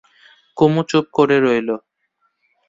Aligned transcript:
কুমু 0.57 0.81
চুপ 0.89 1.05
করে 1.13 1.37
রইল। 1.39 1.69